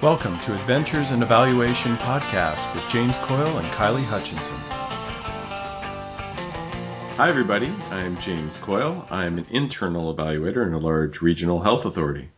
[0.00, 4.56] Welcome to Adventures in Evaluation podcast with James Coyle and Kylie Hutchinson.
[7.16, 7.72] Hi, everybody.
[7.90, 9.04] I'm James Coyle.
[9.10, 12.30] I'm an internal evaluator in a large regional health authority.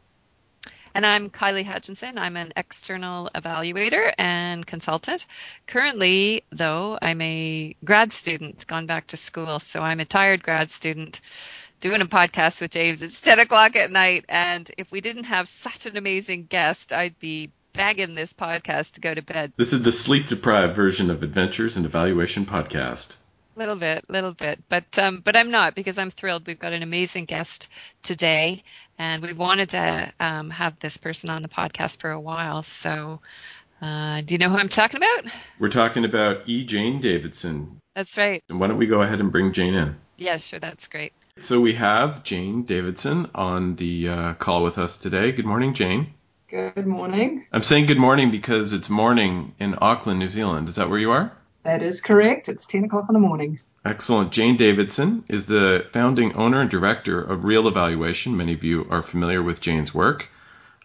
[0.94, 2.16] And I'm Kylie Hutchinson.
[2.16, 5.26] I'm an external evaluator and consultant.
[5.66, 9.60] Currently, though, I'm a grad student, gone back to school.
[9.60, 11.20] So I'm a tired grad student
[11.80, 13.02] doing a podcast with James.
[13.02, 14.26] It's 10 o'clock at night.
[14.28, 19.00] And if we didn't have such an amazing guest, I'd be bagging this podcast to
[19.00, 19.52] go to bed.
[19.56, 23.16] This is the sleep deprived version of Adventures in Evaluation podcast.
[23.56, 26.46] Little bit, little bit, but um, but I'm not because I'm thrilled.
[26.46, 27.68] We've got an amazing guest
[28.02, 28.62] today,
[28.96, 32.62] and we wanted to um, have this person on the podcast for a while.
[32.62, 33.20] So,
[33.82, 35.32] uh, do you know who I'm talking about?
[35.58, 36.64] We're talking about E.
[36.64, 37.80] Jane Davidson.
[37.94, 38.42] That's right.
[38.48, 39.96] And why don't we go ahead and bring Jane in?
[40.20, 40.60] Yeah, sure.
[40.60, 41.14] That's great.
[41.38, 45.32] So we have Jane Davidson on the uh, call with us today.
[45.32, 46.12] Good morning, Jane.
[46.50, 47.46] Good morning.
[47.50, 50.68] I'm saying good morning because it's morning in Auckland, New Zealand.
[50.68, 51.32] Is that where you are?
[51.62, 52.50] That is correct.
[52.50, 53.60] It's 10 o'clock in the morning.
[53.82, 54.30] Excellent.
[54.30, 58.36] Jane Davidson is the founding owner and director of Real Evaluation.
[58.36, 60.28] Many of you are familiar with Jane's work.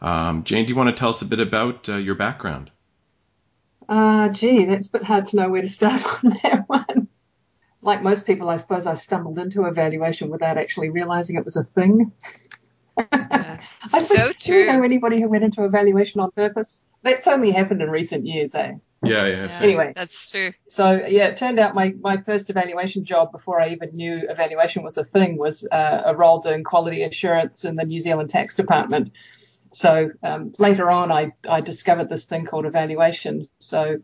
[0.01, 2.71] Um, Jane, do you want to tell us a bit about uh, your background?
[3.89, 6.84] Uh, gee, that's a bit hard to know where to start on that one.
[7.85, 11.63] Like most people, I suppose I stumbled into evaluation without actually realizing it was a
[11.63, 12.11] thing.
[12.97, 13.59] Yeah.
[13.93, 16.83] I so think, Do you know anybody who went into evaluation on purpose?
[17.03, 18.73] That's only happened in recent years, eh?
[19.03, 19.47] Yeah, yeah.
[19.47, 19.93] Yeah, Anyway.
[19.95, 20.53] that's true.
[20.67, 24.81] So yeah, it turned out my, my first evaluation job before I even knew evaluation
[24.83, 28.55] was a thing was uh, a role doing quality assurance in the New Zealand Tax
[28.55, 29.11] Department.
[29.71, 33.43] So um, later on, I, I discovered this thing called evaluation.
[33.59, 33.97] So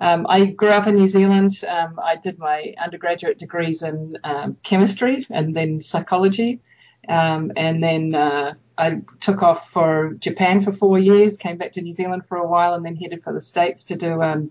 [0.00, 1.52] um, I grew up in New Zealand.
[1.68, 6.60] Um, I did my undergraduate degrees in um, chemistry and then psychology.
[7.08, 11.82] Um, and then uh, I took off for Japan for four years, came back to
[11.82, 14.50] New Zealand for a while, and then headed for the States to do um,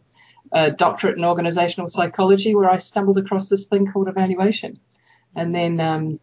[0.52, 4.80] a doctorate in organizational psychology, where I stumbled across this thing called evaluation.
[5.36, 6.20] And then um,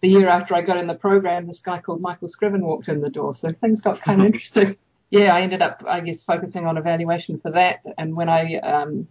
[0.00, 3.00] the year after I got in the program, this guy called Michael Scriven walked in
[3.00, 3.34] the door.
[3.34, 4.76] So things got kind of interesting.
[5.10, 7.80] Yeah, I ended up, I guess, focusing on evaluation for that.
[7.96, 9.06] And when I um,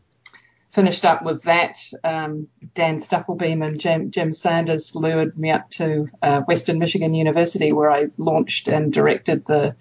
[0.70, 6.08] finished up with that, um, Dan Stufflebeam and Jim, Jim Sanders lured me up to
[6.22, 9.76] uh, Western Michigan University, where I launched and directed the,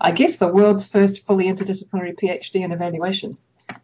[0.00, 3.36] I guess, the world's first fully interdisciplinary PhD in evaluation.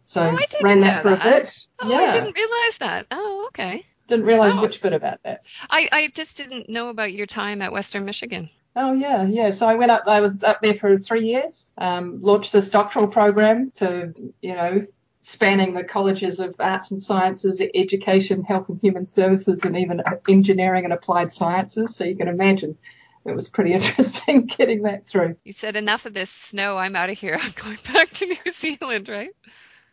[0.05, 1.25] So Oh, I ran that for that.
[1.25, 1.67] a bit.
[1.79, 3.07] Oh, yeah, I didn't realize that.
[3.11, 3.83] Oh, okay.
[4.07, 4.61] didn't realize Oh.
[4.61, 5.41] which bit about that.
[5.69, 8.49] I, I just didn't know about your time at Western Michigan.
[8.75, 9.51] Oh yeah, yeah.
[9.51, 10.03] So I went up.
[10.07, 11.71] I was up there for three years.
[11.77, 14.85] Um, launched this doctoral program to, you know,
[15.21, 20.83] spanning the colleges of arts and sciences, education, health and human services, and even engineering
[20.83, 21.95] and applied sciences.
[21.95, 22.77] So you can imagine
[23.25, 25.37] it was pretty interesting getting that through.
[25.45, 26.77] You said enough of this snow.
[26.77, 27.37] I'm out of here.
[27.41, 29.31] I'm going back to New Zealand, right?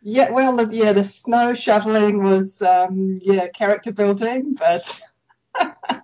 [0.01, 5.01] Yeah, well, the- yeah, the snow shoveling was, um, yeah, character building, but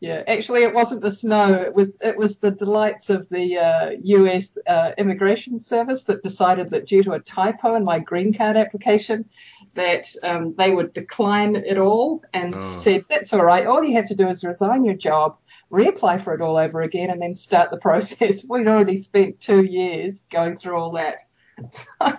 [0.00, 1.54] yeah, actually, it wasn't the snow.
[1.54, 4.58] It was it was the delights of the uh, U.S.
[4.66, 9.28] Uh, Immigration Service that decided that due to a typo in my green card application,
[9.74, 12.58] that um, they would decline it all, and Oh.
[12.58, 13.66] said that's all right.
[13.66, 15.38] All you have to do is resign your job,
[15.70, 18.44] reapply for it all over again, and then start the process.
[18.48, 21.26] We'd already spent two years going through all that.
[21.70, 22.16] So.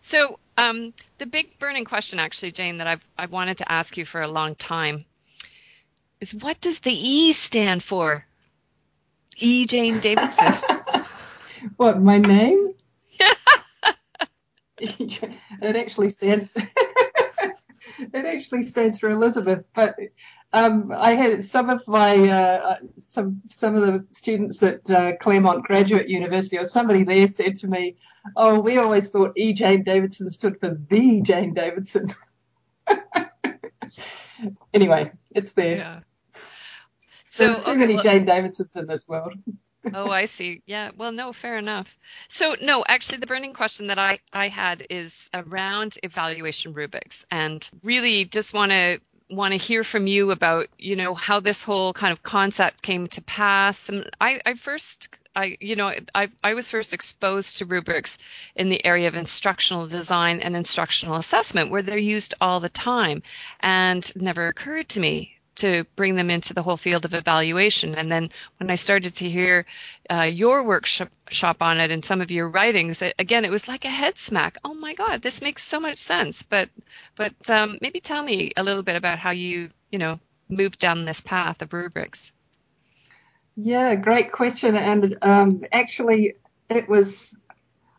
[0.00, 4.04] So, um, the big burning question, actually, Jane, that I've I wanted to ask you
[4.04, 5.06] for a long time
[6.20, 8.24] is what does the E stand for?
[9.36, 9.66] E.
[9.66, 10.54] Jane Davidson.
[11.76, 12.74] What, my name?
[14.78, 16.52] it actually stands
[17.98, 19.96] it actually stands for Elizabeth, but
[20.52, 25.64] um, I had some of my uh, some some of the students at uh, Claremont
[25.64, 27.96] Graduate University or somebody there said to me,
[28.36, 29.52] "Oh, we always thought E.
[29.52, 32.14] Jane Davidson stood for the Jane Davidson."
[34.72, 35.76] Anyway, it's there.
[35.76, 36.00] yeah.
[37.36, 39.32] There So, are too okay, many well- Jane Davidsons in this world.
[39.94, 40.62] oh, I see.
[40.66, 40.90] Yeah.
[40.96, 41.98] Well, no, fair enough.
[42.28, 47.68] So, no, actually, the burning question that I, I had is around evaluation rubrics and
[47.82, 49.00] really just want to
[49.30, 53.08] want to hear from you about, you know, how this whole kind of concept came
[53.08, 53.88] to pass.
[53.88, 58.18] And I, I first, I, you know, I, I was first exposed to rubrics
[58.54, 63.22] in the area of instructional design and instructional assessment where they're used all the time
[63.60, 67.94] and never occurred to me to bring them into the whole field of evaluation.
[67.94, 69.66] And then when I started to hear
[70.10, 73.68] uh, your workshop shop on it and some of your writings, it, again, it was
[73.68, 74.56] like a head smack.
[74.64, 76.42] Oh my God, this makes so much sense.
[76.42, 76.68] But
[77.16, 81.04] but um, maybe tell me a little bit about how you you know moved down
[81.04, 82.32] this path of rubrics.
[83.56, 84.76] Yeah, great question.
[84.76, 86.34] And um, actually,
[86.68, 87.36] it was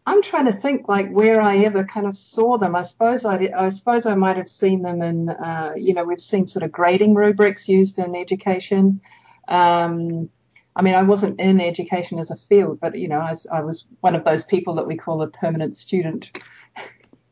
[0.07, 2.75] I'm trying to think like where I ever kind of saw them.
[2.75, 6.21] I suppose I, I suppose I might have seen them in, uh, you know, we've
[6.21, 9.01] seen sort of grading rubrics used in education.
[9.47, 10.29] Um,
[10.75, 13.87] I mean, I wasn't in education as a field, but you know, I, I was
[14.01, 16.37] one of those people that we call a permanent student,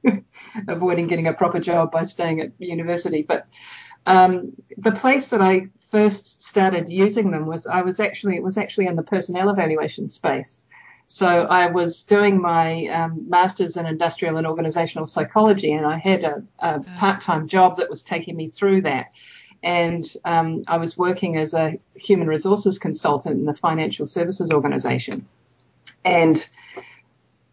[0.67, 3.21] avoiding getting a proper job by staying at university.
[3.21, 3.45] But
[4.07, 8.57] um, the place that I first started using them was I was actually it was
[8.57, 10.65] actually in the personnel evaluation space.
[11.05, 16.23] So I was doing my um, master's in industrial and organizational psychology, and I had
[16.23, 19.11] a, a part-time job that was taking me through that.
[19.61, 25.27] And um, I was working as a human resources consultant in the financial services organization.
[26.03, 26.49] And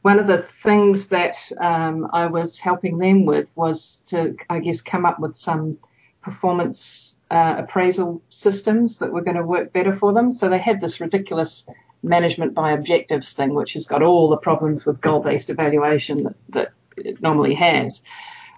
[0.00, 4.80] one of the things that um, I was helping them with was to, I guess,
[4.80, 5.76] come up with some
[6.22, 10.32] performance uh, appraisal systems that were going to work better for them.
[10.32, 11.68] So they had this ridiculous
[12.02, 16.34] management by objectives thing, which has got all the problems with goal based evaluation that,
[16.48, 18.02] that, it normally has.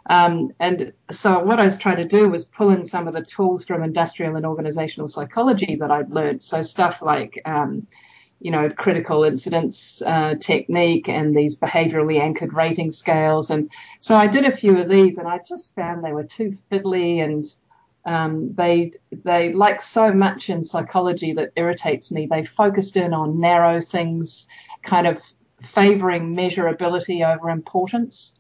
[0.06, 3.22] Um, and so what I was trying to do was pull in some of the
[3.22, 6.42] tools from industrial and organizational psychology that I'd learned.
[6.42, 7.86] So stuff like, um,
[8.40, 13.50] you know, critical incidence uh, technique and these behaviorally anchored rating scales.
[13.50, 13.70] And
[14.00, 17.22] so I did a few of these and I just found they were too fiddly
[17.22, 17.44] and
[18.04, 22.26] um, they they like so much in psychology that irritates me.
[22.26, 24.46] They focused in on narrow things,
[24.82, 25.22] kind of
[25.60, 28.38] favoring measurability over importance.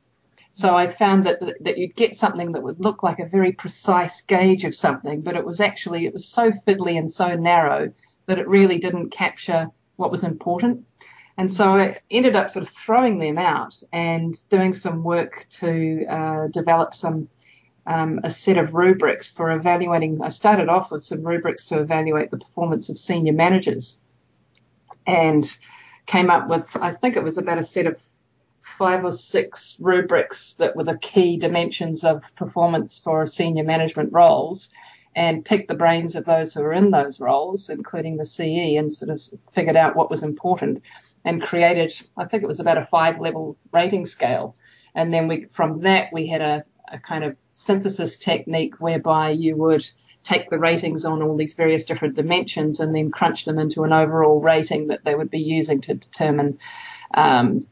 [0.54, 4.22] So I found that that you'd get something that would look like a very precise
[4.22, 7.92] gauge of something, but it was actually it was so fiddly and so narrow
[8.26, 10.86] that it really didn't capture what was important.
[11.38, 16.04] And so I ended up sort of throwing them out and doing some work to
[16.06, 17.28] uh, develop some
[17.86, 20.22] um, a set of rubrics for evaluating.
[20.22, 24.00] I started off with some rubrics to evaluate the performance of senior managers
[25.06, 25.44] and
[26.06, 28.00] came up with, I think it was about a set of
[28.60, 34.70] five or six rubrics that were the key dimensions of performance for senior management roles
[35.14, 38.92] and picked the brains of those who were in those roles, including the CE, and
[38.92, 39.20] sort of
[39.50, 40.82] figured out what was important
[41.24, 44.56] and created, I think it was about a five level rating scale.
[44.94, 49.56] And then we, from that, we had a, a kind of synthesis technique whereby you
[49.56, 49.90] would
[50.22, 53.92] take the ratings on all these various different dimensions and then crunch them into an
[53.92, 56.58] overall rating that they would be using to determine
[57.14, 57.66] um,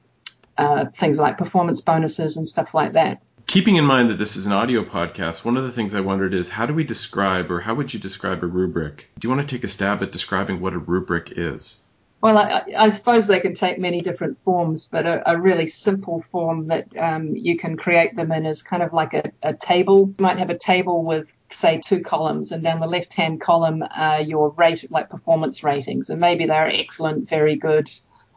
[0.58, 3.22] uh, things like performance bonuses and stuff like that.
[3.46, 6.34] Keeping in mind that this is an audio podcast, one of the things I wondered
[6.34, 9.10] is how do we describe or how would you describe a rubric?
[9.18, 11.80] Do you want to take a stab at describing what a rubric is?
[12.20, 16.20] Well, I, I, suppose they can take many different forms, but a, a really simple
[16.20, 20.12] form that um, you can create them in is kind of like a, a, table.
[20.18, 24.20] You might have a table with, say, two columns, and down the left-hand column are
[24.20, 27.90] your rate, like performance ratings, and maybe they're excellent, very good,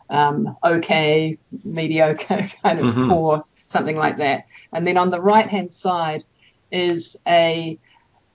[0.09, 3.09] um, okay, mediocre, kind of mm-hmm.
[3.09, 4.45] poor, something like that.
[4.71, 6.24] And then on the right-hand side
[6.71, 7.77] is a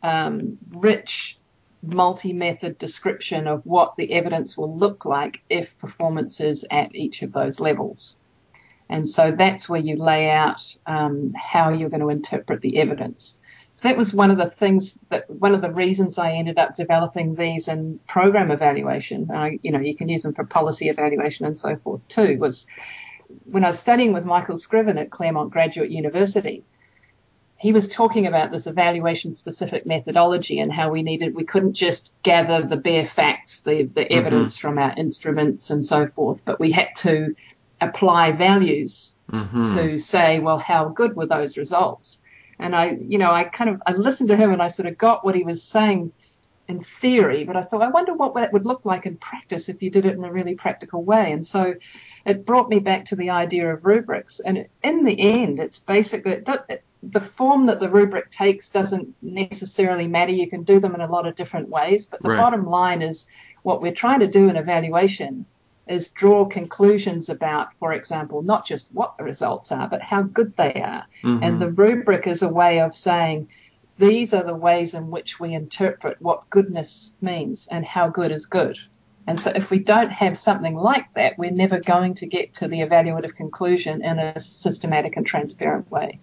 [0.03, 1.38] um, rich
[1.83, 7.33] multi-method description of what the evidence will look like if performance is at each of
[7.33, 8.17] those levels.
[8.89, 13.39] And so that's where you lay out um, how you're going to interpret the evidence.
[13.75, 16.75] So that was one of the things that one of the reasons I ended up
[16.75, 19.29] developing these in program evaluation.
[19.63, 22.39] You know, you can use them for policy evaluation and so forth too.
[22.39, 22.67] Was
[23.45, 26.65] when I was studying with Michael Scriven at Claremont Graduate University,
[27.59, 32.15] he was talking about this evaluation specific methodology and how we needed we couldn't just
[32.23, 34.19] gather the bare facts the, the mm-hmm.
[34.19, 37.35] evidence from our instruments and so forth but we had to
[37.81, 39.77] apply values mm-hmm.
[39.77, 42.23] to say well how good were those results
[42.59, 44.97] and i you know i kind of i listened to him and i sort of
[44.97, 46.13] got what he was saying
[46.69, 49.83] in theory but i thought i wonder what that would look like in practice if
[49.83, 51.75] you did it in a really practical way and so
[52.27, 56.33] it brought me back to the idea of rubrics and in the end it's basically
[56.33, 60.33] it, the form that the rubric takes doesn't necessarily matter.
[60.33, 62.39] You can do them in a lot of different ways, but the right.
[62.39, 63.27] bottom line is
[63.63, 65.47] what we're trying to do in evaluation
[65.87, 70.55] is draw conclusions about, for example, not just what the results are, but how good
[70.57, 71.07] they are.
[71.23, 71.43] Mm-hmm.
[71.43, 73.51] And the rubric is a way of saying
[73.97, 78.47] these are the ways in which we interpret what goodness means and how good is
[78.47, 78.79] good.
[79.27, 82.69] And so if we don't have something like that, we're never going to get to
[82.69, 86.19] the evaluative conclusion in a systematic and transparent way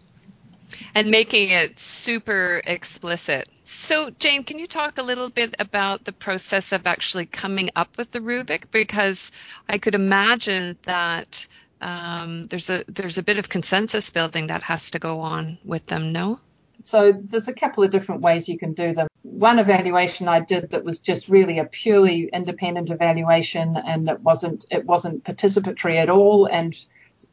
[0.94, 3.48] and making it super explicit.
[3.64, 7.98] So, Jane, can you talk a little bit about the process of actually coming up
[7.98, 8.70] with the rubric?
[8.72, 9.32] Because
[9.68, 11.46] I could imagine that
[11.82, 15.86] um, there's a there's a bit of consensus building that has to go on with
[15.88, 16.12] them.
[16.12, 16.40] No.
[16.84, 19.08] So there's a couple of different ways you can do them.
[19.24, 24.66] One evaluation I did that was just really a purely independent evaluation, and it wasn't
[24.70, 26.76] it wasn't participatory at all, and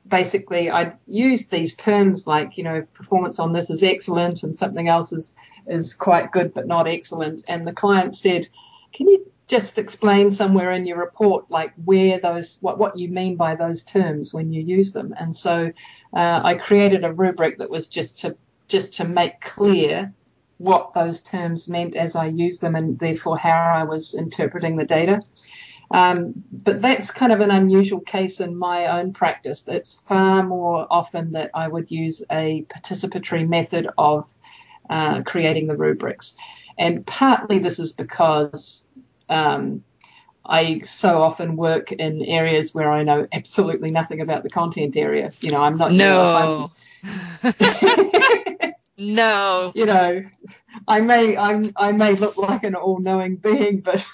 [0.06, 4.88] basically I used these terms like, you know, performance on this is excellent and something
[4.88, 5.36] else is,
[5.66, 7.44] is quite good but not excellent.
[7.48, 8.48] And the client said,
[8.92, 13.36] can you just explain somewhere in your report like where those what what you mean
[13.36, 15.70] by those terms when you use them and so
[16.14, 18.34] uh, I created a rubric that was just to
[18.68, 20.10] just to make clear
[20.62, 24.84] what those terms meant as I used them and therefore how I was interpreting the
[24.84, 25.20] data.
[25.92, 29.64] Um, but that's kind of an unusual case in my own practice.
[29.66, 34.26] It's far more often that I would use a participatory method of
[34.88, 36.34] uh, creating the rubrics.
[36.78, 38.86] And partly this is because
[39.28, 39.84] um,
[40.44, 45.30] I so often work in areas where I know absolutely nothing about the content area.
[45.40, 46.70] You know, I'm not no.
[47.04, 47.52] Sure
[48.98, 49.72] no.
[49.74, 50.24] You know,
[50.88, 54.06] I may I'm, I may look like an all-knowing being, but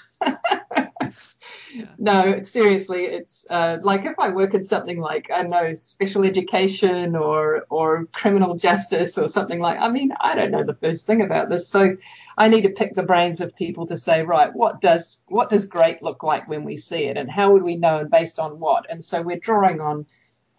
[1.73, 1.85] yeah.
[1.97, 6.23] no, seriously, it's uh, like if I work in something like I don't know special
[6.23, 9.79] education or or criminal justice or something like.
[9.79, 11.97] I mean, I don't know the first thing about this, so
[12.37, 15.65] I need to pick the brains of people to say, right, what does what does
[15.65, 18.59] great look like when we see it, and how would we know, and based on
[18.59, 18.87] what?
[18.89, 20.05] And so we're drawing on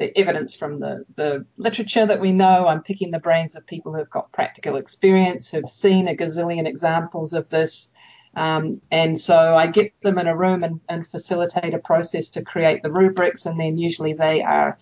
[0.00, 2.67] the evidence from the, the literature that we know.
[2.67, 7.35] I'm picking the brains of people who've got practical experience, who've seen a gazillion examples
[7.35, 7.93] of this.
[8.34, 12.42] Um, and so I get them in a room and, and, facilitate a process to
[12.42, 14.78] create the rubrics, and then usually they are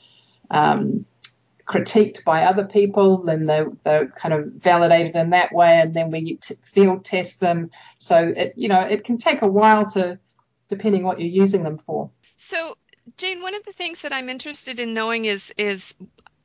[0.50, 1.07] um,
[1.67, 6.11] critiqued by other people, then they're, they're, kind of validated in that way, and then
[6.11, 7.71] we t- field test them.
[7.97, 10.19] So it, you know, it can take a while to,
[10.69, 12.11] depending what you're using them for.
[12.37, 12.76] So
[13.17, 15.95] Jane, one of the things that I'm interested in knowing is is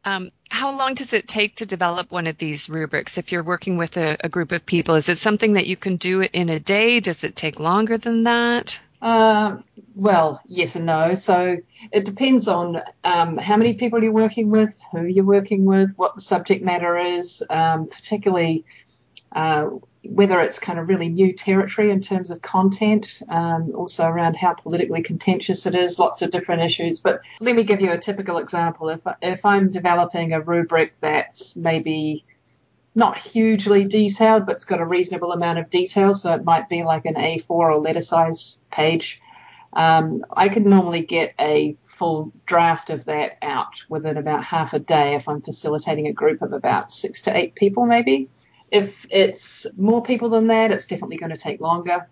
[0.05, 3.77] um, how long does it take to develop one of these rubrics if you're working
[3.77, 4.95] with a, a, group of people?
[4.95, 6.99] Is it something that you can do it in a day?
[6.99, 8.79] Does it take longer than that?
[9.01, 9.57] Uh,
[9.95, 11.15] well, yes and no.
[11.15, 11.57] So
[11.91, 16.15] it depends on um, how many people you're working with, who you're working with, what
[16.15, 18.65] the subject matter is, um, particularly
[19.33, 19.69] uh,
[20.03, 24.53] whether it's kind of really new territory in terms of content, um, also around how
[24.53, 26.99] politically contentious it is, lots of different issues.
[26.99, 28.89] But let me give you a typical example.
[28.89, 32.25] If, if I'm developing a rubric that's maybe
[32.95, 36.83] not hugely detailed, but it's got a reasonable amount of detail, so it might be
[36.83, 39.21] like an A4 or letter size page.
[39.71, 44.79] Um, I could normally get a full draft of that out within about half a
[44.79, 48.29] day if I'm facilitating a group of about six to eight people, maybe.
[48.73, 52.09] If it's more people than that, it's definitely going to take longer.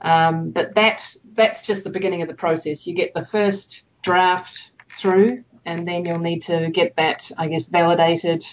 [0.00, 2.86] Um, but that that's just the beginning of the process.
[2.86, 7.66] You get the first draft through, and then you'll need to get that, I guess,
[7.66, 8.44] validated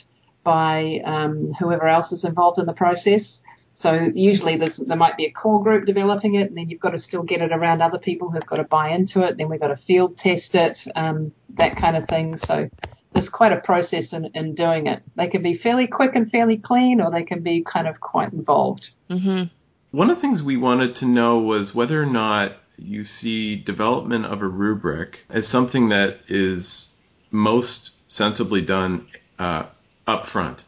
[0.44, 3.44] by um, whoever else is involved in the process.
[3.74, 6.98] So usually there might be a core group developing it, and then you've got to
[7.00, 9.38] still get it around other people who've got to buy into it.
[9.38, 12.38] Then we've got to field test it, um, that kind of thing.
[12.38, 12.70] So
[13.15, 15.01] there's quite a process in, in doing it.
[15.13, 18.34] They can be fairly quick and fairly clean, or they can be kind of quite
[18.34, 18.89] involved.
[19.10, 19.45] Mm-hmm.
[19.91, 24.25] One of the things we wanted to know was whether or not you see development
[24.25, 26.89] of a rubric as something that is
[27.31, 29.07] most sensibly done
[29.39, 29.63] uh,
[30.05, 30.65] up front.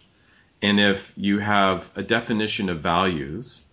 [0.62, 3.64] And if you have a definition of values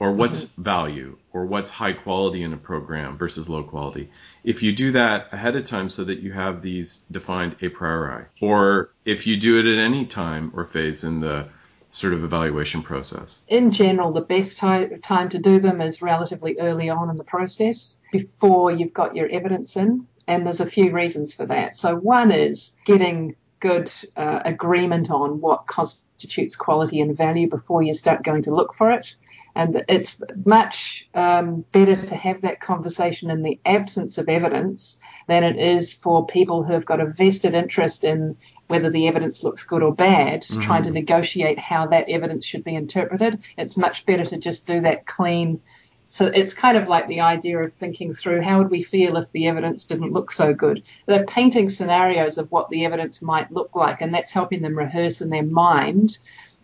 [0.00, 0.62] or what's mm-hmm.
[0.62, 4.10] value or what's high quality in a program versus low quality.
[4.42, 8.24] If you do that ahead of time so that you have these defined a priori,
[8.40, 11.48] or if you do it at any time or phase in the
[11.90, 13.40] sort of evaluation process?
[13.46, 17.24] In general, the best time, time to do them is relatively early on in the
[17.24, 20.06] process before you've got your evidence in.
[20.26, 21.74] And there's a few reasons for that.
[21.74, 27.92] So, one is getting good uh, agreement on what constitutes quality and value before you
[27.94, 29.14] start going to look for it.
[29.60, 34.98] And it's much um, better to have that conversation in the absence of evidence
[35.28, 38.38] than it is for people who have got a vested interest in
[38.68, 40.62] whether the evidence looks good or bad, mm-hmm.
[40.62, 43.40] trying to negotiate how that evidence should be interpreted.
[43.58, 45.60] It's much better to just do that clean.
[46.06, 49.30] So it's kind of like the idea of thinking through how would we feel if
[49.30, 50.84] the evidence didn't look so good.
[51.04, 55.20] They're painting scenarios of what the evidence might look like, and that's helping them rehearse
[55.20, 56.16] in their mind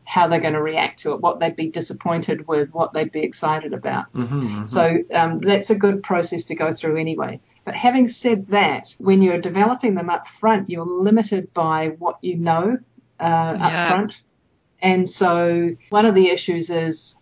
[0.07, 3.21] how they're going to react to it, what they'd be disappointed with, what they'd be
[3.21, 4.13] excited about.
[4.15, 4.67] Mm-hmm, mm-hmm.
[4.67, 7.41] So um, that's a good process to go through anyway.
[7.65, 12.37] But having said that, when you're developing them up front, you're limited by what you
[12.37, 12.79] know
[13.19, 13.67] uh, yeah.
[13.67, 14.23] up front.
[14.81, 17.17] And so one of the issues is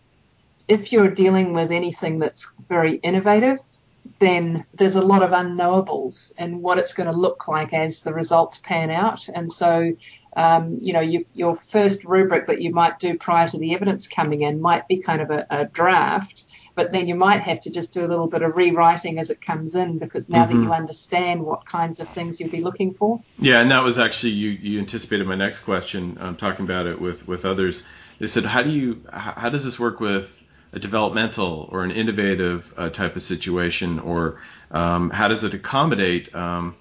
[0.69, 3.61] if you're dealing with anything that's very innovative,
[4.19, 8.13] then there's a lot of unknowables and what it's going to look like as the
[8.13, 9.29] results pan out.
[9.29, 9.97] And so,
[10.37, 14.09] um, you know, you, your first rubric that you might do prior to the evidence
[14.09, 17.71] coming in might be kind of a, a, draft, but then you might have to
[17.71, 20.59] just do a little bit of rewriting as it comes in because now mm-hmm.
[20.59, 23.23] that you understand what kinds of things you'll be looking for.
[23.39, 24.51] Yeah, and that was actually you.
[24.51, 26.19] You anticipated my next question.
[26.21, 27.83] I'm talking about it with with others.
[28.19, 32.75] They said, how do you how does this work with a developmental or an innovative
[32.77, 34.41] uh, type of situation, or
[34.73, 36.75] um, how does it accommodate um,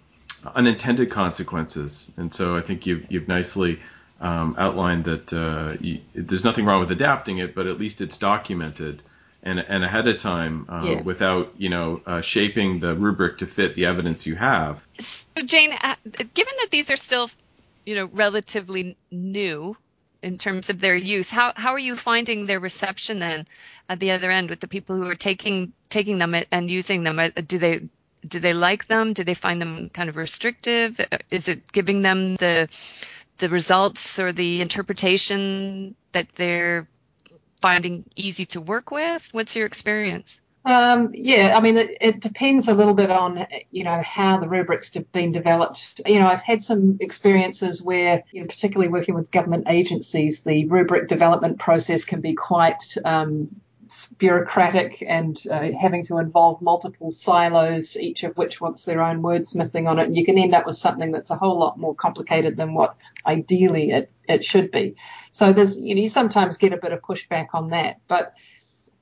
[0.45, 2.11] unintended consequences?
[2.17, 3.79] And so I think you've, you've nicely
[4.21, 8.17] um, outlined that uh, you, there's nothing wrong with adapting it, but at least it's
[8.17, 9.03] documented
[9.43, 11.01] and, and ahead of time uh, yeah.
[11.01, 14.85] without you know uh, shaping the rubric to fit the evidence you have.
[14.97, 15.95] So Jane, uh,
[16.33, 17.29] given that these are still
[17.85, 19.75] you know relatively new
[20.21, 21.29] in terms of their use.
[21.29, 23.45] How how are you finding their reception then
[23.89, 27.19] at the other end with the people who are taking taking them and using them?
[27.19, 27.81] Uh, do they
[28.27, 29.13] do they like them?
[29.13, 30.99] Do they find them kind of restrictive?
[31.29, 32.69] Is it giving them the
[33.39, 36.87] the results or the interpretation that they're
[37.61, 39.27] finding easy to work with?
[39.31, 40.39] What's your experience?
[40.65, 44.47] Um, yeah, I mean, it, it, depends a little bit on, you know, how the
[44.47, 45.99] rubrics have been developed.
[46.05, 50.65] You know, I've had some experiences where, you know, particularly working with government agencies, the
[50.67, 53.53] rubric development process can be quite um,
[54.17, 59.87] bureaucratic and uh, having to involve multiple silos, each of which wants their own wordsmithing
[59.87, 60.07] on it.
[60.07, 62.95] And you can end up with something that's a whole lot more complicated than what
[63.25, 64.95] ideally it, it should be.
[65.31, 67.99] So there's, you know, you sometimes get a bit of pushback on that.
[68.07, 68.33] But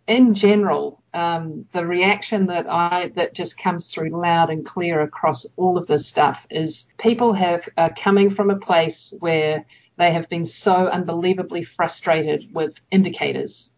[0.07, 5.45] in general, um, the reaction that I that just comes through loud and clear across
[5.57, 9.65] all of this stuff is people have uh, coming from a place where
[9.97, 13.71] they have been so unbelievably frustrated with indicators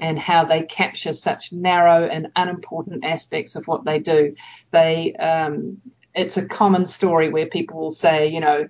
[0.00, 4.34] and how they capture such narrow and unimportant aspects of what they do.
[4.72, 5.78] They um,
[6.14, 8.68] it's a common story where people will say, you know,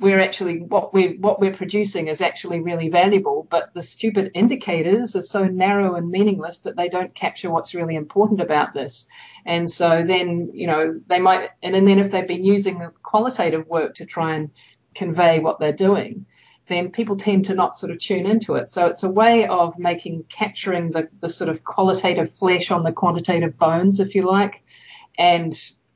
[0.00, 5.14] we're actually what we what we're producing is actually really valuable, but the stupid indicators
[5.14, 9.06] are so narrow and meaningless that they don't capture what's really important about this.
[9.46, 13.96] And so then, you know, they might and then if they've been using qualitative work
[13.96, 14.50] to try and
[14.94, 16.26] convey what they're doing,
[16.70, 18.68] then people tend to not sort of tune into it.
[18.68, 22.92] So it's a way of making capturing the, the sort of qualitative flesh on the
[22.92, 24.62] quantitative bones, if you like,
[25.18, 25.52] and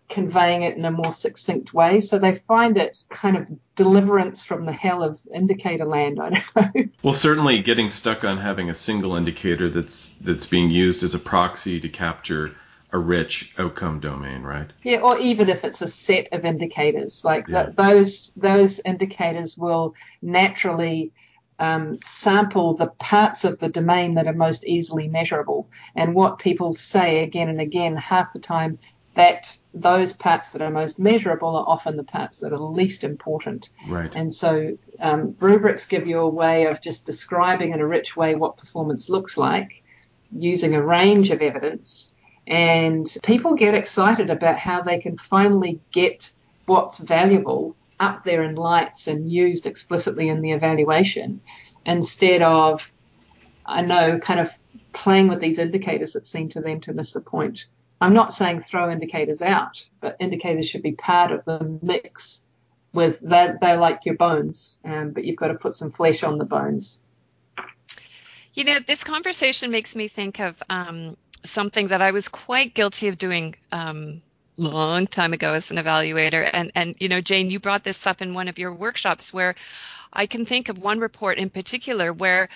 [0.08, 2.00] conveying it in a more succinct way.
[2.00, 6.20] So they find it kind of deliverance from the hell of indicator land.
[6.20, 6.84] I don't know.
[7.02, 11.18] Well, certainly getting stuck on having a single indicator that's that's being used as a
[11.18, 12.56] proxy to capture
[12.94, 14.72] a rich outcome domain, right?
[14.84, 17.70] Yeah, or even if it's a set of indicators, like yeah.
[17.74, 21.10] those those indicators will naturally
[21.58, 25.68] um, sample the parts of the domain that are most easily measurable.
[25.96, 28.78] And what people say again and again, half the time,
[29.14, 33.70] that those parts that are most measurable are often the parts that are least important.
[33.88, 34.14] Right.
[34.14, 38.36] And so um, rubrics give you a way of just describing in a rich way
[38.36, 39.82] what performance looks like
[40.30, 42.13] using a range of evidence.
[42.46, 46.30] And people get excited about how they can finally get
[46.66, 51.40] what's valuable up there in lights and used explicitly in the evaluation
[51.86, 52.92] instead of,
[53.64, 54.50] I know, kind of
[54.92, 57.66] playing with these indicators that seem to them to miss the point.
[58.00, 62.42] I'm not saying throw indicators out, but indicators should be part of the mix
[62.92, 66.38] with they're, they're like your bones, um, but you've got to put some flesh on
[66.38, 67.00] the bones.
[68.54, 73.08] You know, this conversation makes me think of um, something that I was quite guilty
[73.08, 74.22] of doing um,
[74.56, 76.48] long time ago as an evaluator.
[76.52, 79.54] And, and, you know, Jane, you brought this up in one of your workshops where
[80.12, 82.48] I can think of one report in particular where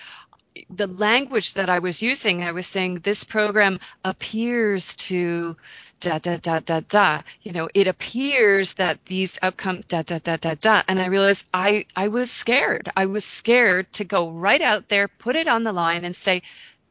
[0.69, 5.55] the language that I was using, I was saying this program appears to
[5.99, 7.21] da da da da da.
[7.43, 10.83] You know, it appears that these outcomes da da da da da.
[10.87, 12.89] And I realized I I was scared.
[12.95, 16.41] I was scared to go right out there, put it on the line, and say,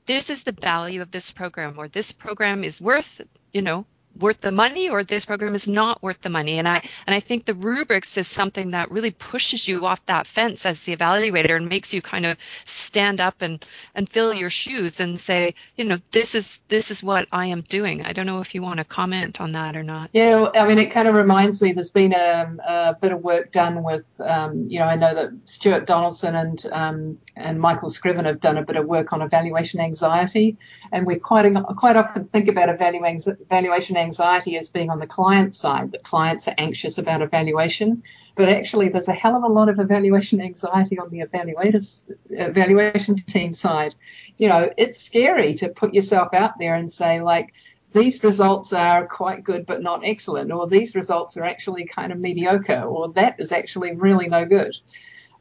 [0.09, 3.21] this is the value of this program, or this program is worth
[3.53, 3.87] you know
[4.19, 6.59] worth the money or this program is not worth the money?
[6.59, 10.27] And i and i think the rubrics is something that really pushes you off that
[10.27, 14.51] fence as the evaluator and makes you kind of stand up and and fill your
[14.51, 18.05] shoes and say you know this is this is what i am doing.
[18.05, 20.11] I don't know if you want to comment on that or not.
[20.13, 23.53] Yeah i mean it kind of reminds me there's been a, a bit of work
[23.53, 28.25] done with um, you know i know that stewart donaldson and um, and michael scriven
[28.25, 30.57] have done a bit of work on evaluation anxiety.
[30.93, 35.93] And we quite quite often think about evaluation anxiety as being on the client side,
[35.93, 38.03] that clients are anxious about evaluation,
[38.35, 43.17] but actually there's a hell of a lot of evaluation anxiety on the evaluators, evaluation
[43.17, 43.95] team side.
[44.37, 47.53] You know, it's scary to put yourself out there and say like,
[47.93, 52.19] these results are quite good but not excellent, or these results are actually kind of
[52.19, 54.77] mediocre, or that is actually really no good.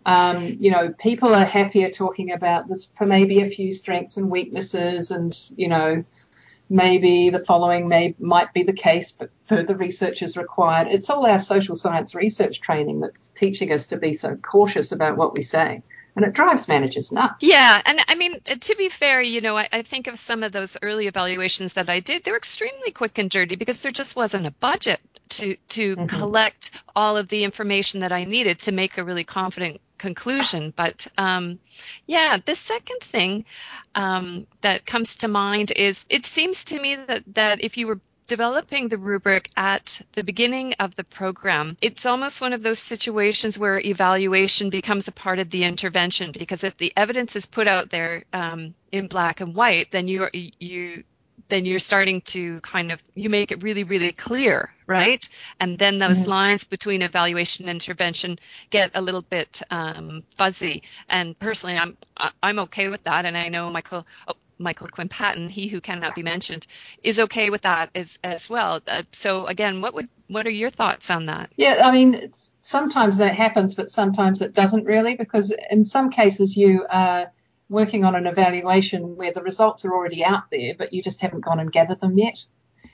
[0.05, 4.29] Um, you know, people are happier talking about this for maybe a few strengths and
[4.31, 6.05] weaknesses, and you know,
[6.69, 10.87] maybe the following may might be the case, but further research is required.
[10.89, 15.17] It's all our social science research training that's teaching us to be so cautious about
[15.17, 15.83] what we say
[16.17, 17.43] and it drives managers nuts.
[17.43, 20.51] Yeah, and I mean to be fair, you know, I, I, think of some of
[20.51, 22.23] those early evaluations that I did.
[22.23, 24.99] They were extremely quick and dirty because there just wasn't a budget
[25.29, 26.05] to to mm-hmm.
[26.07, 30.73] collect all of the information that I needed to make a really confident conclusion.
[30.75, 31.59] But um,
[32.07, 33.45] yeah, the second thing
[33.93, 37.99] um, that comes to mind is it seems to me that that if you were
[38.27, 43.57] developing the rubric at the beginning of the program, it's almost one of those situations
[43.57, 47.89] where evaluation becomes a part of the intervention because if the evidence is put out
[47.89, 51.03] there um, in black and white, then you you
[51.49, 55.97] then you're starting to kind of you make it really really clear right and then
[55.97, 56.31] those mm-hmm.
[56.31, 58.37] lines between evaluation and intervention
[58.69, 61.97] get a little bit um, fuzzy and personally i'm
[62.43, 66.15] i'm okay with that and i know michael oh, Michael Quinn Patton, he who cannot
[66.15, 66.67] be mentioned,
[67.03, 68.81] is okay with that as as well.
[68.87, 71.51] Uh, so again, what would what are your thoughts on that?
[71.57, 72.29] Yeah, I mean,
[72.61, 77.31] sometimes that happens, but sometimes it doesn't really, because in some cases you are
[77.69, 81.41] working on an evaluation where the results are already out there, but you just haven't
[81.41, 82.43] gone and gathered them yet.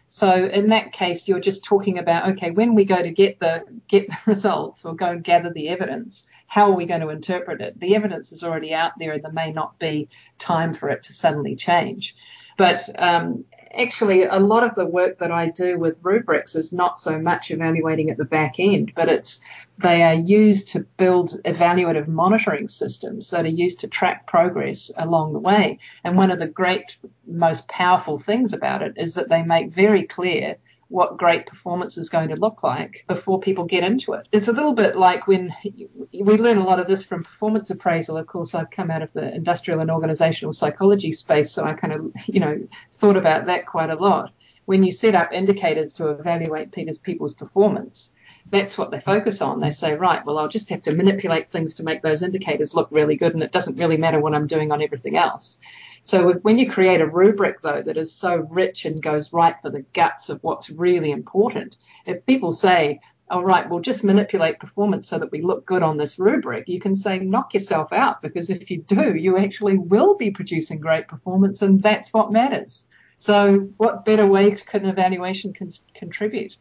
[0.09, 3.63] So in that case, you're just talking about okay, when we go to get the
[3.87, 7.61] get the results or go and gather the evidence, how are we going to interpret
[7.61, 7.79] it?
[7.79, 11.13] The evidence is already out there, and there may not be time for it to
[11.13, 12.15] suddenly change.
[12.57, 13.43] But um,
[13.77, 17.51] actually, a lot of the work that I do with rubrics is not so much
[17.51, 19.41] evaluating at the back end, but it's
[19.77, 25.33] they are used to build evaluative monitoring systems that are used to track progress along
[25.33, 25.79] the way.
[26.03, 30.03] And one of the great, most powerful things about it is that they make very
[30.03, 30.57] clear
[30.93, 34.27] what great performance is going to look like before people get into it.
[34.31, 38.15] It's a little bit like when we learn a lot of this from performance appraisal.
[38.15, 41.93] Of course, I've come out of the industrial and organizational psychology space, so I kind
[41.93, 44.33] of, you know, thought about that quite a lot.
[44.65, 48.13] When you set up indicators to evaluate people's performance,
[48.51, 49.61] that's what they focus on.
[49.61, 52.89] They say, right, well, I'll just have to manipulate things to make those indicators look
[52.91, 55.57] really good, and it doesn't really matter what I'm doing on everything else.
[56.03, 59.69] So when you create a rubric though that is so rich and goes right for
[59.69, 65.07] the guts of what's really important, if people say, all right, we'll just manipulate performance
[65.07, 68.49] so that we look good on this rubric, you can say knock yourself out because
[68.49, 72.85] if you do, you actually will be producing great performance and that's what matters.
[73.17, 76.57] So what better way can evaluation con- contribute?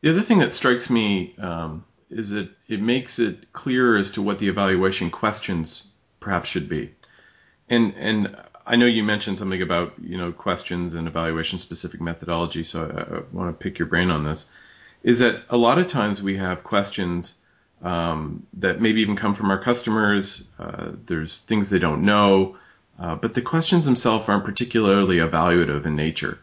[0.00, 4.22] The other thing that strikes me um, is that it makes it clear as to
[4.22, 5.86] what the evaluation questions
[6.18, 6.94] perhaps should be.
[7.68, 12.62] And, and I know you mentioned something about you know questions and evaluation specific methodology,
[12.62, 14.46] so I, I want to pick your brain on this.
[15.02, 17.34] Is that a lot of times we have questions
[17.82, 20.48] um, that maybe even come from our customers.
[20.58, 22.56] Uh, there's things they don't know,
[22.98, 26.38] uh, but the questions themselves aren't particularly evaluative in nature.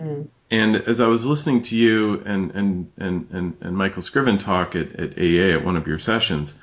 [0.00, 0.28] Mm.
[0.50, 4.74] And as I was listening to you and and and and, and Michael Scriven talk
[4.74, 6.58] at, at AEA at one of your sessions,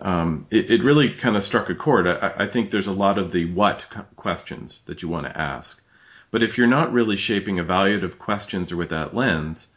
[0.00, 2.06] um, it, it, really kind of struck a chord.
[2.06, 3.86] I, I, think there's a lot of the what
[4.16, 5.82] questions that you want to ask.
[6.30, 9.68] But if you're not really shaping evaluative questions or with that lens,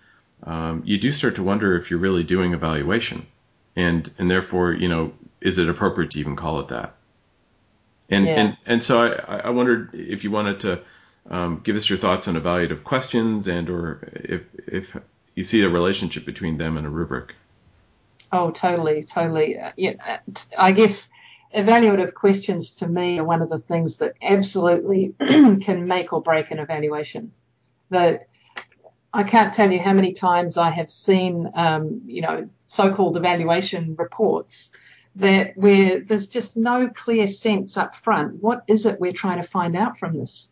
[0.43, 3.25] um, you do start to wonder if you're really doing evaluation.
[3.75, 6.95] And, and therefore, you know, is it appropriate to even call it that?
[8.09, 8.35] And, yeah.
[8.35, 10.81] and, and so I, I wondered if you wanted to
[11.29, 14.97] um, give us your thoughts on evaluative questions and or if, if
[15.35, 17.35] you see a relationship between them and a rubric.
[18.33, 19.59] Oh, totally, totally.
[19.59, 20.19] Uh, yeah,
[20.57, 21.09] I guess
[21.55, 26.49] evaluative questions to me are one of the things that absolutely can make or break
[26.49, 27.31] an evaluation.
[27.91, 28.21] The
[29.13, 33.95] I can't tell you how many times I have seen, um, you know, so-called evaluation
[33.95, 34.71] reports
[35.17, 38.41] that where there's just no clear sense up front.
[38.41, 40.49] What is it we're trying to find out from this?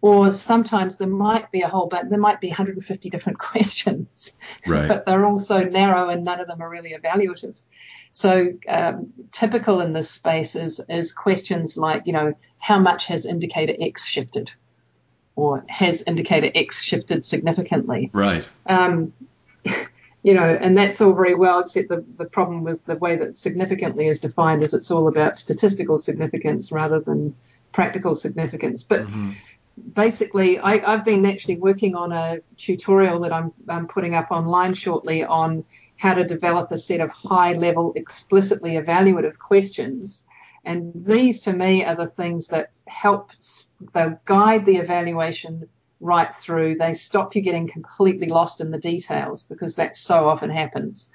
[0.00, 4.36] Or sometimes there might be a whole but there might be 150 different questions.
[4.66, 4.88] Right.
[4.88, 7.62] but they're all so narrow and none of them are really evaluative.
[8.12, 13.26] So um, typical in this space is, is questions like you know how much has
[13.26, 14.52] indicator x shifted?
[15.34, 18.10] Or has indicator x shifted significantly?
[18.12, 18.48] Right.
[18.64, 19.12] Um,
[20.22, 23.36] you know, and that's all very well, except the, the problem with the way that
[23.36, 27.36] significantly is defined is it's all about statistical significance rather than
[27.70, 28.82] practical significance.
[28.82, 29.32] But mm-hmm
[29.92, 34.74] basically, I, have been actually working on a tutorial that I'm, I'm, putting up online
[34.74, 35.64] shortly on
[35.96, 40.24] how to develop a set of high level, explicitly evaluative questions.
[40.64, 43.32] And these to me are the things that help,
[43.92, 45.68] they guide the evaluation
[46.00, 46.76] right through.
[46.76, 51.10] They stop you getting completely lost in the details because that so often happens.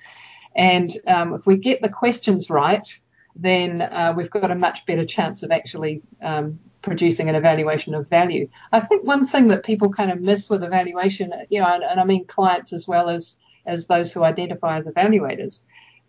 [0.55, 2.87] And um, if we get the questions right,
[3.35, 8.09] then uh, we've got a much better chance of actually um, producing an evaluation of
[8.09, 8.49] value.
[8.71, 11.99] I think one thing that people kind of miss with evaluation, you know, and, and
[11.99, 15.61] I mean clients as well as as those who identify as evaluators,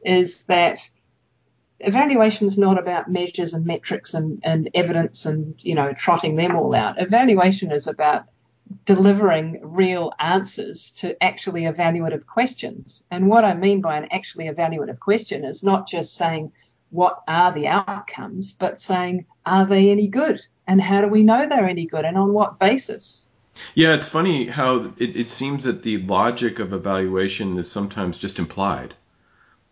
[0.04, 0.88] is that
[1.80, 6.56] evaluation is not about measures and metrics and, and evidence and you know trotting them
[6.56, 7.00] all out.
[7.00, 8.24] Evaluation is about
[8.84, 13.04] delivering real answers to actually evaluative questions.
[13.10, 16.52] And what I mean by an actually evaluative question is not just saying
[16.90, 20.40] what are the outcomes, but saying are they any good
[20.72, 23.28] and how do we know they're any good and on what basis?
[23.74, 28.38] Yeah, it's funny how it, it seems that the logic of evaluation is sometimes just
[28.38, 28.94] implied.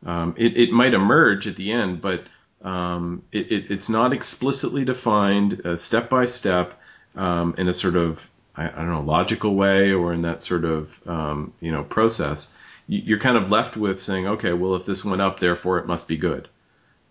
[0.05, 2.25] Um, it, it might emerge at the end, but
[2.61, 6.79] um, it, it, it's not explicitly defined uh, step by step
[7.17, 10.67] um, in a sort of I, I, don't know logical way or in that sort
[10.67, 12.55] of um, you know process.
[12.89, 16.09] You're kind of left with saying, okay, well, if this went up, therefore it must
[16.09, 16.49] be good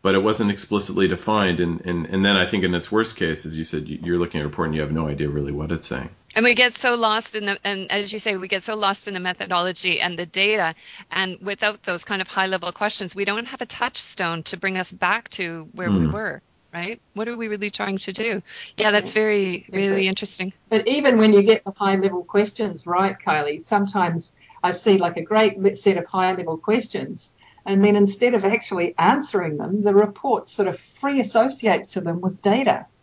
[0.01, 1.59] but it wasn't explicitly defined.
[1.59, 4.39] And, and, and then I think in its worst case, as you said, you're looking
[4.39, 6.09] at a report and you have no idea really what it's saying.
[6.35, 9.07] And we get so lost in the, and as you say, we get so lost
[9.07, 10.75] in the methodology and the data.
[11.11, 14.77] And without those kind of high level questions, we don't have a touchstone to bring
[14.77, 15.99] us back to where mm.
[15.99, 16.11] we hmm.
[16.11, 16.41] were.
[16.71, 17.01] Right?
[17.15, 18.43] What are we really trying to do?
[18.77, 20.07] Yeah, that's very, really exactly.
[20.07, 20.53] interesting.
[20.69, 24.33] But even when you get the high level questions, right, Kylie, sometimes
[24.63, 27.33] I see like a great set of high level questions
[27.65, 32.21] and then instead of actually answering them, the report sort of free associates to them
[32.21, 32.85] with data.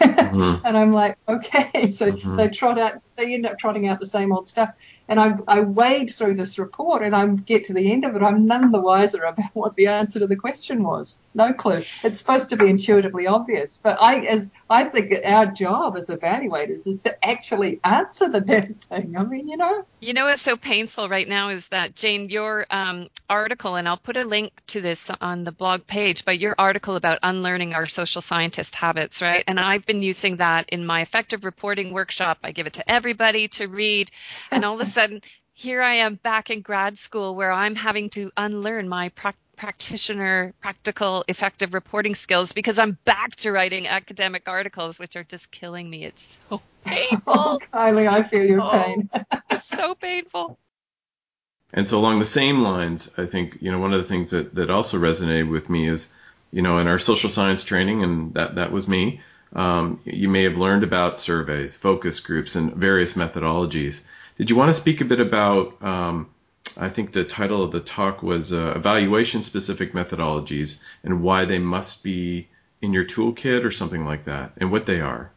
[0.00, 0.66] Mm-hmm.
[0.66, 2.36] and I'm like, okay, so mm-hmm.
[2.36, 4.70] they trot out, they end up trotting out the same old stuff.
[5.08, 8.22] And I, I wade through this report and I get to the end of it.
[8.22, 11.18] I'm none the wiser about what the answer to the question was.
[11.34, 11.82] No clue.
[12.02, 16.86] It's supposed to be intuitively obvious, but I, as I think our job as evaluators
[16.86, 19.16] is to actually answer the damn thing.
[19.16, 19.84] I mean, you know.
[20.00, 23.96] You know what's so painful right now is that Jane, your um, article, and I'll
[23.96, 27.86] put a link to this on the blog page, but your article about unlearning our
[27.86, 29.44] social scientist habits, right?
[29.46, 32.38] And I've been using that in my effective reporting workshop.
[32.42, 34.10] I give it to everybody to read,
[34.50, 38.10] and all of a sudden, here I am back in grad school where I'm having
[38.10, 44.48] to unlearn my pra- practitioner, practical, effective reporting skills because I'm back to writing academic
[44.48, 46.02] articles, which are just killing me.
[46.02, 47.22] It's so oh, painful.
[47.26, 49.08] Oh, Kylie, I feel your oh, pain.
[49.50, 50.58] it's so painful.
[51.72, 54.52] And so along the same lines, I think, you know, one of the things that,
[54.56, 56.12] that also resonated with me is,
[56.50, 59.20] you know, in our social science training, and that, that was me,
[59.56, 64.02] um, you may have learned about surveys, focus groups, and various methodologies.
[64.36, 65.82] Did you want to speak a bit about?
[65.82, 66.28] Um,
[66.76, 71.58] I think the title of the talk was uh, evaluation specific methodologies and why they
[71.58, 72.48] must be
[72.82, 75.32] in your toolkit or something like that, and what they are.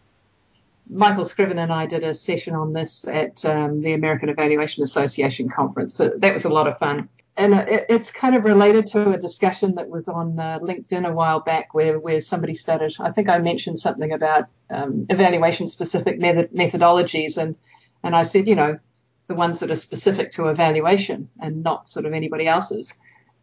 [0.89, 5.47] Michael Scriven and I did a session on this at um, the American Evaluation Association
[5.47, 5.93] conference.
[5.93, 7.10] So that was a lot of fun.
[7.38, 11.13] And it, it's kind of related to a discussion that was on uh, LinkedIn a
[11.13, 16.19] while back where, where somebody started, I think I mentioned something about um, evaluation specific
[16.19, 17.38] method, methodologies.
[17.38, 17.56] And,
[18.04, 18.80] and I said, you know,
[19.28, 22.95] the ones that are specific to evaluation and not sort of anybody else's.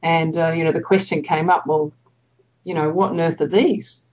[0.02, 1.92] And, uh, you know, the question came up, well,
[2.64, 4.05] you know, what on earth are these?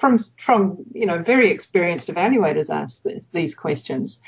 [0.00, 4.20] From, from, you know, very experienced evaluators ask this, these questions.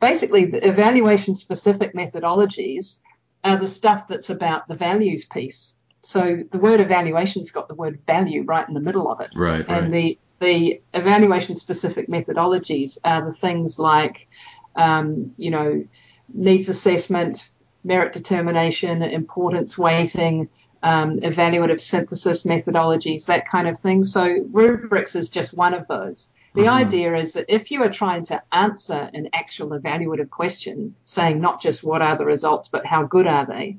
[0.00, 2.98] Basically, the evaluation specific methodologies
[3.44, 5.76] are the stuff that's about the values piece.
[6.02, 9.30] So the word evaluation's got the word value right in the middle of it.
[9.36, 9.64] Right.
[9.68, 9.92] And right.
[9.92, 14.28] the, the evaluation specific methodologies are the things like,
[14.74, 15.86] um, you know,
[16.32, 17.50] needs assessment,
[17.84, 20.48] merit determination, importance weighting,
[20.82, 24.04] um, evaluative synthesis methodologies, that kind of thing.
[24.04, 26.30] So rubrics is just one of those.
[26.54, 26.74] The mm-hmm.
[26.74, 31.62] idea is that if you are trying to answer an actual evaluative question, saying not
[31.62, 33.78] just what are the results, but how good are they,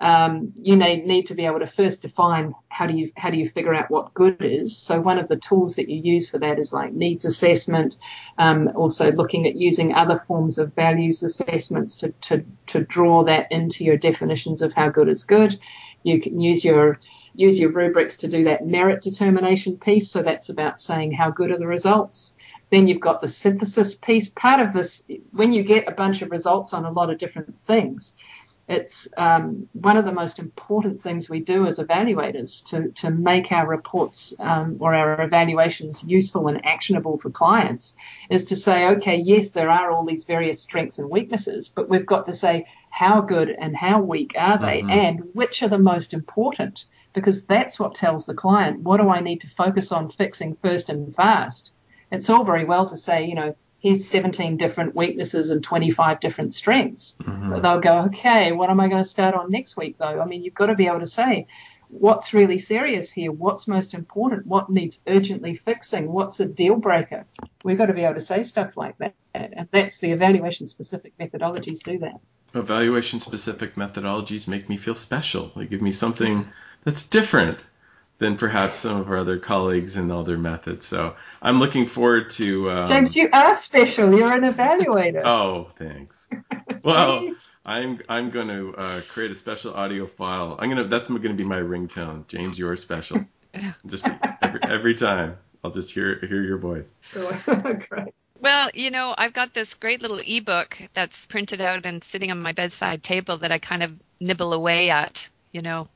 [0.00, 3.36] um, you need, need to be able to first define how do you how do
[3.36, 4.76] you figure out what good is.
[4.76, 7.96] So one of the tools that you use for that is like needs assessment.
[8.36, 13.52] Um, also looking at using other forms of values assessments to, to to draw that
[13.52, 15.58] into your definitions of how good is good.
[16.04, 17.00] You can use your
[17.34, 20.08] use your rubrics to do that merit determination piece.
[20.10, 22.36] So that's about saying how good are the results.
[22.70, 24.28] Then you've got the synthesis piece.
[24.28, 27.60] Part of this, when you get a bunch of results on a lot of different
[27.60, 28.14] things,
[28.66, 33.52] it's um, one of the most important things we do as evaluators to, to make
[33.52, 37.94] our reports um, or our evaluations useful and actionable for clients
[38.30, 42.06] is to say, okay, yes, there are all these various strengths and weaknesses, but we've
[42.06, 44.88] got to say how good and how weak are they mm-hmm.
[44.88, 49.18] and which are the most important because that's what tells the client what do I
[49.18, 51.72] need to focus on fixing first and fast.
[52.12, 56.54] It's all very well to say, you know, here's 17 different weaknesses and 25 different
[56.54, 57.16] strengths.
[57.20, 57.62] Mm-hmm.
[57.62, 60.20] They'll go, okay, what am I going to start on next week though?
[60.20, 61.48] I mean, you've got to be able to say,
[61.88, 63.32] what's really serious here?
[63.32, 64.46] What's most important?
[64.46, 66.12] What needs urgently fixing?
[66.12, 67.24] What's a deal breaker?
[67.64, 69.14] We've got to be able to say stuff like that.
[69.34, 72.20] And that's the evaluation specific methodologies do that.
[72.54, 75.50] Evaluation specific methodologies make me feel special.
[75.56, 76.48] They give me something
[76.84, 77.58] that's different
[78.18, 80.86] than perhaps some of our other colleagues in other methods.
[80.86, 82.70] So I'm looking forward to.
[82.70, 82.86] Um...
[82.86, 84.16] James, you are special.
[84.16, 85.22] You're an evaluator.
[85.24, 86.28] oh, thanks.
[86.84, 87.34] well,
[87.66, 90.56] I'm I'm going to uh, create a special audio file.
[90.58, 92.26] I'm gonna that's going to be my ringtone.
[92.28, 93.24] James, you're special.
[93.86, 94.06] just
[94.42, 96.96] every, every time, I'll just hear hear your voice.
[97.12, 98.14] Great.
[98.44, 102.42] Well, you know, I've got this great little ebook that's printed out and sitting on
[102.42, 105.30] my bedside table that I kind of nibble away at.
[105.50, 105.88] You know,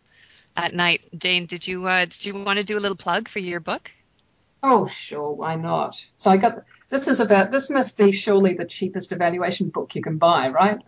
[0.56, 1.04] at night.
[1.18, 3.90] Jane, did you uh, did you want to do a little plug for your book?
[4.62, 6.02] Oh, sure, why not?
[6.16, 10.00] So I got this is about this must be surely the cheapest evaluation book you
[10.00, 10.78] can buy, right?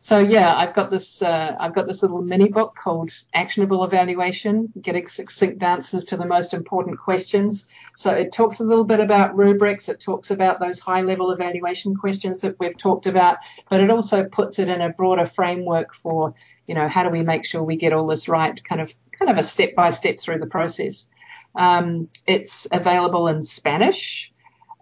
[0.00, 4.72] So yeah, I've got this uh, I've got this little mini book called Actionable Evaluation,
[4.80, 7.68] getting succinct answers to the most important questions.
[7.96, 11.96] So it talks a little bit about rubrics, it talks about those high level evaluation
[11.96, 16.34] questions that we've talked about, but it also puts it in a broader framework for,
[16.68, 19.32] you know, how do we make sure we get all this right, kind of kind
[19.32, 21.10] of a step by step through the process.
[21.56, 24.32] Um, it's available in Spanish.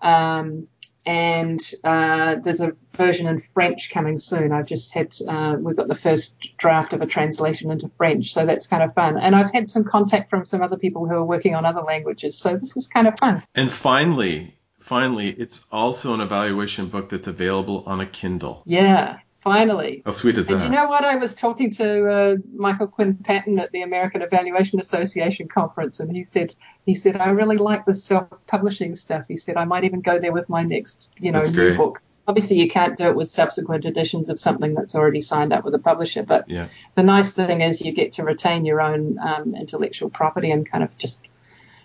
[0.03, 0.69] Um,
[1.07, 4.53] and uh, there's a version in French coming soon.
[4.53, 8.45] I've just had uh, we've got the first draft of a translation into French, so
[8.45, 9.17] that's kind of fun.
[9.17, 12.37] And I've had some contact from some other people who are working on other languages,
[12.37, 13.43] so this is kind of fun.
[13.55, 18.63] And finally, finally, it's also an evaluation book that's available on a Kindle.
[18.67, 20.03] Yeah, finally.
[20.05, 20.65] How sweet is and that?
[20.65, 21.05] you know what?
[21.05, 26.15] I was talking to uh, Michael Quinn Patton at the American Evaluation Association conference, and
[26.15, 26.55] he said
[26.85, 29.29] he said I really like the self-publishing stuff.
[29.29, 32.03] He said I might even go there with my next you know new book.
[32.29, 35.75] Obviously, you can't do it with subsequent editions of something that's already signed up with
[35.77, 36.25] a publisher.
[36.25, 36.67] But yeah.
[36.97, 40.83] the nice thing is you get to retain your own um, intellectual property and kind
[40.83, 41.29] of just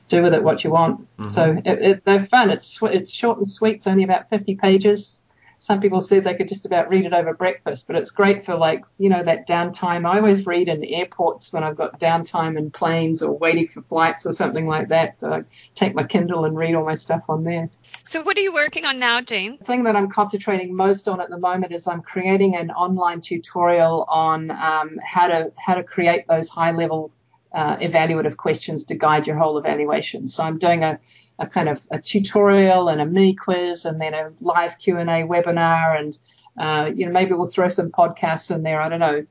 [0.08, 1.02] do with it what you want.
[1.02, 1.30] Mm-hmm.
[1.30, 2.50] So it, it, they're fun.
[2.50, 3.76] It's it's short and sweet.
[3.76, 5.22] It's only about 50 pages
[5.62, 8.56] some people said they could just about read it over breakfast, but it's great for
[8.56, 10.10] like, you know, that downtime.
[10.10, 14.26] I always read in airports when I've got downtime in planes or waiting for flights
[14.26, 15.16] or something like that.
[15.16, 15.44] So I
[15.76, 17.70] take my Kindle and read all my stuff on there.
[18.04, 19.58] So what are you working on now, Jane?
[19.60, 23.22] The thing that I'm concentrating most on at the moment is I'm creating an online
[23.22, 27.12] tutorial on um, how to how to create those high level
[27.54, 30.28] uh, evaluative questions to guide your whole evaluation.
[30.28, 31.00] So I'm doing a
[31.42, 36.00] a kind of a tutorial and a mini quiz and then a live Q&A webinar
[36.00, 36.20] and
[36.58, 39.26] uh, you know maybe we'll throw some podcasts in there I don't know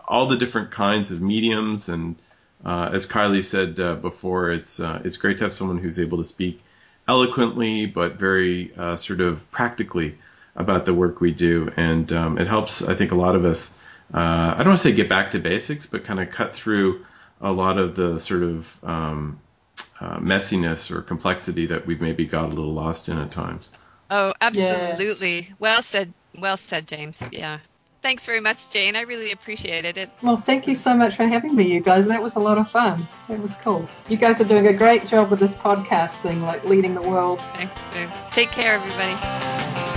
[0.09, 2.17] all the different kinds of mediums and
[2.65, 6.19] uh, as Kylie said uh, before, it's uh, it's great to have someone who's able
[6.19, 6.63] to speak
[7.07, 10.17] eloquently but very uh, sort of practically
[10.57, 12.83] about the work we do, and um, it helps.
[12.83, 13.79] I think a lot of us.
[14.13, 17.05] Uh, I don't want to say get back to basics, but kind of cut through
[17.41, 19.41] a lot of the sort of um,
[20.01, 23.71] uh, messiness or complexity that we've maybe got a little lost in at times.
[24.11, 25.41] Oh, absolutely.
[25.41, 25.55] Yeah.
[25.59, 26.13] Well said.
[26.39, 27.29] Well said, James.
[27.33, 27.59] Yeah,
[28.05, 28.97] Thanks very much, Jane.
[28.97, 30.11] I really appreciated it.
[30.21, 32.07] Well, thank you so much for having me, you guys.
[32.07, 33.09] That was a lot of fun.
[33.31, 33.89] It was cool.
[34.09, 37.41] You guys are doing a great job with this podcast thing, like leading the world.
[37.55, 38.13] Thanks, Jane.
[38.31, 39.94] Take care, everybody.